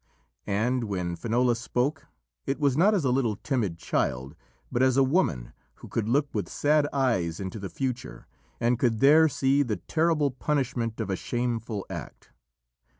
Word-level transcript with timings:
And 0.47 0.85
when 0.85 1.15
Finola 1.15 1.55
spoke, 1.55 2.07
it 2.47 2.59
was 2.59 2.75
not 2.75 2.95
as 2.95 3.05
a 3.05 3.11
little 3.11 3.35
timid 3.35 3.77
child, 3.77 4.35
but 4.71 4.81
as 4.81 4.97
a 4.97 5.03
woman 5.03 5.53
who 5.75 5.87
could 5.87 6.09
look 6.09 6.33
with 6.33 6.49
sad 6.49 6.87
eyes 6.91 7.39
into 7.39 7.59
the 7.59 7.69
future 7.69 8.25
and 8.59 8.79
could 8.79 8.97
there 8.99 9.29
see 9.29 9.61
the 9.61 9.77
terrible 9.77 10.31
punishment 10.31 10.99
of 10.99 11.11
a 11.11 11.15
shameful 11.15 11.85
act. 11.87 12.31